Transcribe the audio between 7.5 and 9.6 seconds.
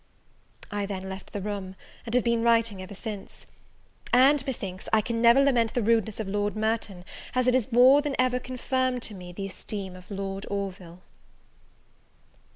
has more than ever confirmed to me the